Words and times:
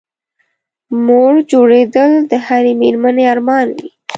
مور 1.05 1.33
جوړېدل 1.51 2.11
د 2.31 2.33
هرې 2.45 2.73
مېرمنې 2.81 3.23
ارمان 3.33 3.67
وي 3.77 3.89